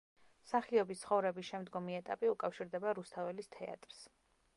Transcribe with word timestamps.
მსახიობის 0.45 1.01
ცხოვრების 1.03 1.45
შემდგომი 1.49 1.97
ეტაპი 1.97 2.31
უკავშირდება 2.33 2.95
რუსთაველის 3.01 3.53
თეატრს. 3.57 4.01